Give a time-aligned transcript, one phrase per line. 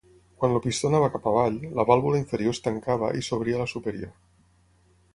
[0.43, 4.17] Quan el pistó anava cap avall, la vàlvula inferior es tancava i s'obria la superior.